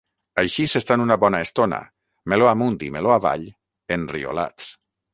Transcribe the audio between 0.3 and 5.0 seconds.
Així s'estan una bona estona, meló amunt i meló avall, enriolats.